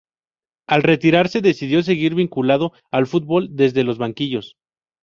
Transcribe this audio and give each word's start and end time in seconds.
Al 0.67 0.81
retirarse 0.81 1.41
decidió 1.41 1.83
seguir 1.83 2.15
vinculado 2.15 2.73
al 2.89 3.05
fútbol 3.05 3.49
desde 3.51 3.83
los 3.83 3.99
banquillos. 3.99 4.57